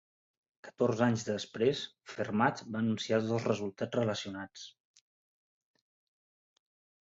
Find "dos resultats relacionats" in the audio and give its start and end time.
3.27-4.67